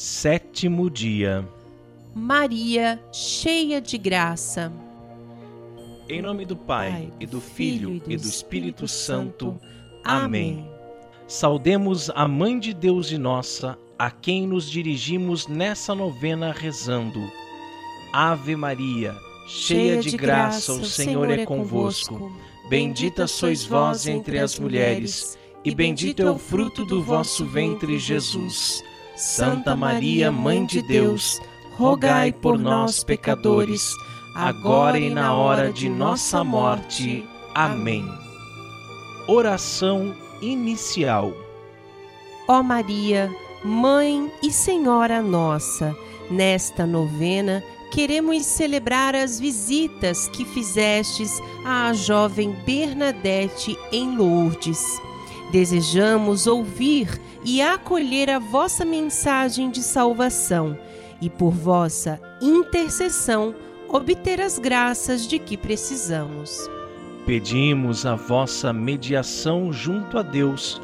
Sétimo 0.00 0.88
dia. 0.88 1.44
Maria, 2.14 3.02
cheia 3.12 3.80
de 3.80 3.98
graça. 3.98 4.72
Em 6.08 6.22
nome 6.22 6.44
do 6.44 6.54
Pai, 6.54 6.92
Pai, 6.92 7.12
e 7.18 7.26
do 7.26 7.40
Filho, 7.40 7.88
Filho 7.88 8.02
e 8.06 8.16
do 8.16 8.28
Espírito 8.28 8.86
Santo. 8.86 9.60
Amém. 10.04 10.52
Amém. 10.52 10.70
Saudemos 11.26 12.10
a 12.10 12.28
Mãe 12.28 12.60
de 12.60 12.72
Deus 12.72 13.10
e 13.10 13.18
nossa, 13.18 13.76
a 13.98 14.08
quem 14.08 14.46
nos 14.46 14.70
dirigimos 14.70 15.48
nessa 15.48 15.96
novena 15.96 16.52
rezando. 16.52 17.20
Ave 18.12 18.54
Maria, 18.54 19.16
cheia 19.48 20.00
de 20.00 20.16
graça, 20.16 20.74
o 20.74 20.84
Senhor 20.84 21.28
é 21.28 21.44
convosco. 21.44 22.30
Bendita 22.70 23.26
sois 23.26 23.64
vós 23.64 24.06
entre 24.06 24.38
as 24.38 24.60
mulheres, 24.60 25.36
e 25.64 25.74
bendito 25.74 26.22
é 26.22 26.30
o 26.30 26.38
fruto 26.38 26.84
do 26.84 27.02
vosso 27.02 27.44
ventre, 27.44 27.98
Jesus. 27.98 28.86
Santa 29.18 29.74
Maria, 29.74 30.30
Mãe 30.30 30.64
de 30.64 30.80
Deus, 30.80 31.40
rogai 31.76 32.30
por 32.30 32.56
nós, 32.56 33.02
pecadores, 33.02 33.92
agora 34.32 34.96
e 34.96 35.10
na 35.10 35.34
hora 35.34 35.72
de 35.72 35.88
nossa 35.88 36.44
morte. 36.44 37.28
Amém. 37.52 38.08
Oração 39.26 40.14
inicial. 40.40 41.32
Ó 42.46 42.62
Maria, 42.62 43.28
Mãe 43.64 44.30
e 44.40 44.52
Senhora 44.52 45.20
nossa, 45.20 45.96
nesta 46.30 46.86
novena 46.86 47.60
queremos 47.90 48.46
celebrar 48.46 49.16
as 49.16 49.40
visitas 49.40 50.28
que 50.28 50.44
fizestes 50.44 51.42
à 51.64 51.92
jovem 51.92 52.52
Bernadette 52.64 53.76
em 53.90 54.16
Lourdes. 54.16 54.80
Desejamos 55.50 56.46
ouvir 56.46 57.20
e 57.44 57.62
acolher 57.62 58.28
a 58.28 58.38
vossa 58.38 58.84
mensagem 58.84 59.70
de 59.70 59.82
salvação 59.82 60.78
e, 61.20 61.30
por 61.30 61.52
vossa 61.52 62.20
intercessão, 62.40 63.54
obter 63.88 64.40
as 64.40 64.58
graças 64.58 65.26
de 65.26 65.38
que 65.38 65.56
precisamos. 65.56 66.68
Pedimos 67.24 68.04
a 68.04 68.14
vossa 68.14 68.72
mediação 68.72 69.72
junto 69.72 70.18
a 70.18 70.22
Deus, 70.22 70.80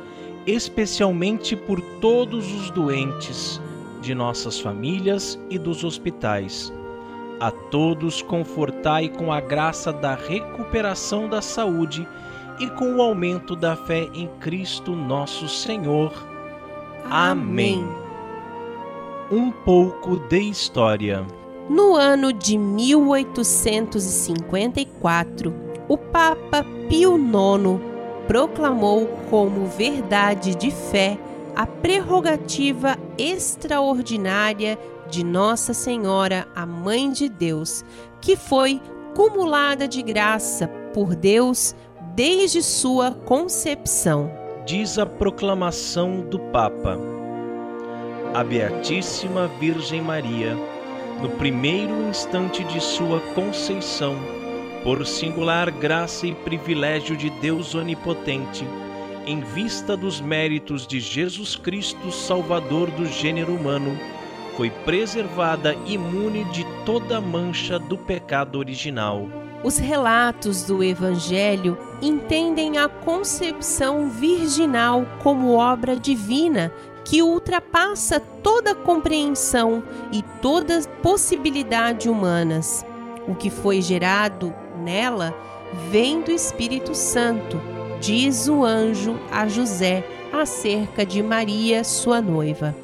especialmente 0.47 1.55
por 1.55 1.81
todos 2.01 2.51
os 2.53 2.71
doentes 2.71 3.61
de 4.01 4.15
nossas 4.15 4.59
famílias 4.59 5.39
e 5.51 5.59
dos 5.59 5.85
hospitais. 5.85 6.73
A 7.41 7.51
todos 7.51 8.23
confortai 8.23 9.09
com 9.09 9.33
a 9.33 9.41
graça 9.41 9.93
da 9.93 10.15
recuperação 10.15 11.29
da 11.29 11.43
saúde 11.43 12.07
e 12.59 12.69
com 12.71 12.97
o 12.97 13.03
aumento 13.03 13.55
da 13.57 13.77
fé 13.77 14.09
em 14.15 14.29
Cristo 14.41 14.93
nosso 14.93 15.49
Senhor. 15.49 16.13
Amém. 17.11 17.87
Um 19.31 19.51
pouco 19.51 20.17
de 20.29 20.39
história. 20.39 21.27
No 21.69 21.97
ano 21.97 22.33
de 22.33 22.57
1854, 22.59 25.55
o 25.89 25.97
Papa 25.97 26.65
Pio 26.89 27.17
IX 27.17 27.81
proclamou 28.27 29.07
como 29.31 29.67
verdade 29.67 30.55
de 30.55 30.71
fé 30.71 31.19
a 31.57 31.67
prerrogativa 31.67 32.99
extraordinária 33.17 34.79
de 35.09 35.25
Nossa 35.25 35.73
Senhora, 35.73 36.47
a 36.55 36.67
Mãe 36.67 37.11
de 37.11 37.29
Deus, 37.29 37.85
que 38.21 38.37
foi 38.37 38.81
cumulada 39.15 39.87
de 39.87 40.03
graça 40.03 40.67
por 40.93 41.15
Deus 41.15 41.75
desde 42.15 42.63
sua 42.63 43.11
concepção. 43.11 44.31
Diz 44.65 44.99
a 44.99 45.05
proclamação 45.05 46.21
do 46.21 46.39
Papa. 46.39 46.97
A 48.33 48.45
Beatíssima 48.45 49.49
Virgem 49.59 50.01
Maria, 50.01 50.57
no 51.21 51.29
primeiro 51.31 52.09
instante 52.09 52.63
de 52.65 52.81
sua 52.81 53.19
conceição, 53.35 54.15
por 54.85 55.05
singular 55.05 55.73
graça 55.73 56.27
e 56.27 56.35
privilégio 56.35 57.17
de 57.17 57.31
Deus 57.31 57.75
Onipotente, 57.75 58.65
em 59.27 59.41
vista 59.41 59.97
dos 59.97 60.21
méritos 60.21 60.87
de 60.87 61.01
Jesus 61.01 61.57
Cristo, 61.57 62.13
Salvador 62.13 62.93
do 62.93 63.07
gênero 63.07 63.53
humano, 63.53 63.99
foi 64.57 64.71
preservada 64.71 65.75
imune 65.87 66.45
de 66.45 66.65
toda 66.85 67.21
mancha 67.21 67.79
do 67.79 67.99
pecado 67.99 68.59
original. 68.59 69.27
Os 69.63 69.79
relatos 69.79 70.65
do 70.65 70.85
Evangelho 70.85 71.79
entendem 72.03 72.77
a 72.77 72.89
concepção 72.89 74.11
virginal 74.11 75.07
como 75.23 75.55
obra 75.55 75.97
divina 75.97 76.71
que 77.05 77.23
ultrapassa 77.23 78.21
toda 78.21 78.75
compreensão 78.75 79.83
e 80.13 80.23
toda 80.41 80.81
possibilidade 81.03 82.09
humanas. 82.09 82.85
O 83.27 83.35
que 83.35 83.51
foi 83.51 83.81
gerado 83.81 84.55
nela 84.83 85.35
vem 85.91 86.21
do 86.21 86.31
Espírito 86.31 86.95
Santo, 86.95 87.61
diz 88.01 88.49
o 88.49 88.65
anjo 88.65 89.19
a 89.31 89.49
José 89.49 90.05
acerca 90.33 91.07
de 91.07 91.23
Maria, 91.23 91.85
sua 91.85 92.21
noiva. 92.21 92.84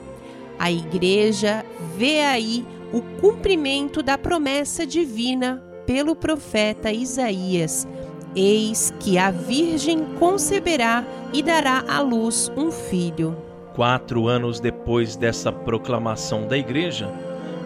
A 0.61 0.71
Igreja 0.71 1.65
vê 1.97 2.21
aí 2.21 2.67
o 2.93 3.01
cumprimento 3.19 4.03
da 4.03 4.19
promessa 4.19 4.87
divina 4.87 5.65
pelo 5.87 6.15
profeta 6.15 6.93
Isaías. 6.93 7.89
Eis 8.37 8.93
que 9.01 9.17
a 9.17 9.31
Virgem 9.31 10.05
conceberá 10.19 11.03
e 11.33 11.43
dará 11.43 11.83
à 11.89 12.03
luz 12.03 12.53
um 12.59 12.71
filho. 12.71 13.35
Quatro 13.75 14.29
anos 14.29 14.61
depois 14.61 15.17
dessa 15.17 15.51
proclamação 15.51 16.47
da 16.47 16.59
Igreja, 16.59 17.11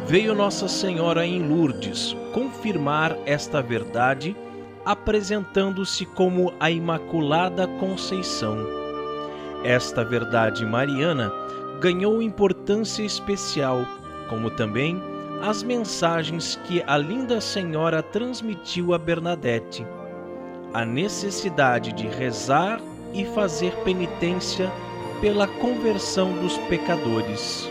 veio 0.07 0.33
Nossa 0.33 0.69
Senhora 0.69 1.27
em 1.27 1.43
Lourdes 1.49 2.17
confirmar 2.33 3.19
esta 3.27 3.61
verdade, 3.61 4.37
apresentando-se 4.85 6.07
como 6.07 6.55
a 6.61 6.71
Imaculada 6.71 7.67
Conceição. 7.67 8.57
Esta 9.65 10.05
verdade 10.05 10.65
mariana 10.65 11.33
ganhou 11.81 12.23
importância 12.23 13.03
especial, 13.03 13.87
como 14.29 14.51
também 14.51 15.01
as 15.43 15.63
mensagens 15.63 16.59
que 16.65 16.83
a 16.87 16.97
linda 16.97 17.41
Senhora 17.41 18.03
transmitiu 18.03 18.95
a 18.95 18.99
Bernadette. 18.99 19.87
A 20.73 20.85
necessidade 20.85 21.93
de 21.93 22.07
rezar 22.07 22.81
e 23.13 23.25
fazer 23.27 23.75
penitência 23.85 24.71
pela 25.21 25.47
conversão 25.47 26.33
dos 26.33 26.57
pecadores. 26.69 27.69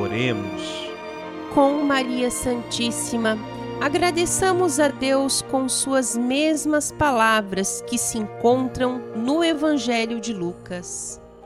Oremos. 0.00 0.90
Com 1.54 1.84
Maria 1.84 2.30
Santíssima, 2.30 3.38
agradeçamos 3.80 4.80
a 4.80 4.88
Deus 4.88 5.42
com 5.42 5.68
suas 5.68 6.16
mesmas 6.16 6.90
palavras 6.90 7.84
que 7.86 7.98
se 7.98 8.18
encontram 8.18 9.02
no 9.14 9.44
Evangelho 9.44 10.18
de 10.18 10.32
Lucas. 10.32 11.21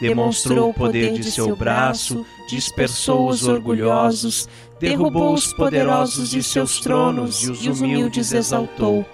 Demonstrou 0.00 0.70
o 0.70 0.74
poder 0.74 1.12
de 1.12 1.30
seu 1.30 1.56
braço, 1.56 2.24
dispersou 2.48 3.28
os 3.28 3.46
orgulhosos, 3.46 4.48
derrubou 4.78 5.32
os 5.32 5.52
poderosos 5.54 6.30
de 6.30 6.42
seus 6.42 6.80
tronos 6.80 7.42
e 7.42 7.50
os 7.50 7.66
humildes 7.66 8.32
exaltou. 8.32 9.06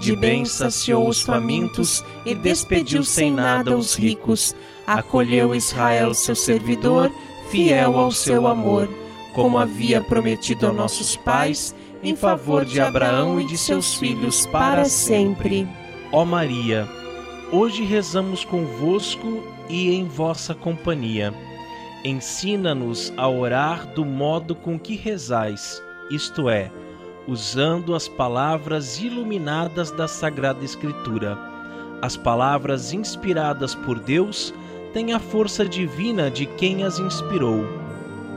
De 0.00 0.14
bem 0.14 0.44
saciou 0.44 1.08
os 1.08 1.20
famintos 1.20 2.04
e 2.24 2.34
despediu 2.34 3.02
sem 3.02 3.32
nada 3.32 3.76
os 3.76 3.96
ricos. 3.96 4.54
Acolheu 4.86 5.54
Israel, 5.54 6.14
seu 6.14 6.36
servidor, 6.36 7.10
fiel 7.50 7.98
ao 7.98 8.12
seu 8.12 8.46
amor, 8.46 8.88
como 9.34 9.58
havia 9.58 10.00
prometido 10.00 10.68
a 10.68 10.72
nossos 10.72 11.16
pais, 11.16 11.74
em 12.02 12.14
favor 12.14 12.64
de 12.64 12.80
Abraão 12.80 13.40
e 13.40 13.44
de 13.44 13.58
seus 13.58 13.96
filhos 13.96 14.46
para 14.46 14.84
sempre. 14.84 15.66
Ó 16.12 16.24
Maria, 16.24 16.88
hoje 17.52 17.84
rezamos 17.84 18.44
convosco 18.44 19.42
e 19.68 19.94
em 19.94 20.04
vossa 20.04 20.54
companhia. 20.54 21.32
Ensina-nos 22.04 23.12
a 23.16 23.28
orar 23.28 23.86
do 23.94 24.04
modo 24.04 24.54
com 24.54 24.78
que 24.78 24.94
rezais, 24.94 25.82
isto 26.10 26.48
é, 26.48 26.70
usando 27.26 27.94
as 27.94 28.08
palavras 28.08 29.00
iluminadas 29.00 29.90
da 29.90 30.06
Sagrada 30.06 30.64
Escritura. 30.64 31.38
As 32.00 32.16
palavras 32.16 32.92
inspiradas 32.92 33.74
por 33.74 33.98
Deus 33.98 34.54
têm 34.92 35.12
a 35.12 35.18
força 35.18 35.64
divina 35.66 36.30
de 36.30 36.46
quem 36.46 36.84
as 36.84 36.98
inspirou. 36.98 37.64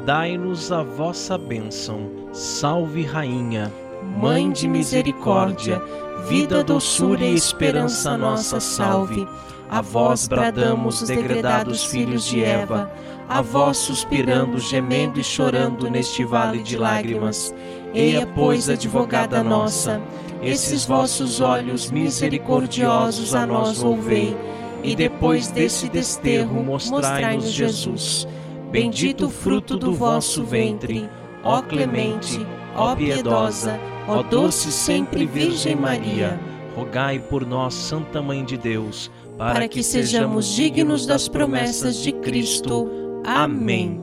Dai-nos 0.06 0.72
a 0.72 0.81
vossa 0.81 1.38
bênção. 1.38 2.10
Salve, 2.34 3.04
Rainha. 3.04 3.72
Mãe 4.03 4.51
de 4.51 4.68
misericórdia, 4.68 5.81
vida, 6.27 6.63
doçura 6.63 7.24
e 7.24 7.36
esperança 7.36 8.18
nossa, 8.18 8.59
salve. 8.59 9.27
A 9.69 9.81
vós 9.81 10.27
bradamos 10.27 11.01
os 11.01 11.07
degredados 11.07 11.86
filhos 11.86 12.25
de 12.25 12.44
Eva, 12.44 12.92
a 13.30 13.42
vós 13.42 13.77
suspirando, 13.77 14.59
gemendo 14.59 15.19
e 15.19 15.24
chorando 15.24 15.89
neste 15.89 16.25
vale 16.25 16.62
de 16.62 16.77
lágrimas. 16.77 17.56
Eia, 17.94 18.27
pois, 18.27 18.68
advogada 18.68 19.42
nossa, 19.42 20.01
esses 20.42 20.86
vossos 20.86 21.39
olhos 21.39 21.89
misericordiosos 21.89 23.33
a 23.33 23.45
nós 23.45 23.77
volvei, 23.77 24.36
e 24.83 24.95
depois 24.95 25.48
desse 25.48 25.88
desterro 25.88 26.63
mostrai-nos 26.63 27.51
Jesus. 27.51 28.27
Bendito 28.71 29.30
fruto 29.30 29.77
do 29.77 29.94
vosso 29.94 30.44
ventre, 30.44 31.09
ó 31.43 31.61
clemente, 31.61 32.45
ó 32.75 32.95
piedosa, 32.95 33.79
Ó 34.07 34.23
doce 34.23 34.71
sempre 34.71 35.25
Virgem 35.25 35.75
Maria, 35.75 36.39
rogai 36.75 37.19
por 37.19 37.45
nós, 37.45 37.73
Santa 37.73 38.21
Mãe 38.21 38.43
de 38.43 38.57
Deus, 38.57 39.11
para, 39.38 39.53
para 39.53 39.67
que 39.67 39.83
sejamos 39.83 40.47
dignos 40.47 41.05
das 41.05 41.27
promessas 41.27 41.97
de 41.97 42.11
Cristo. 42.11 42.89
Amém. 43.23 44.01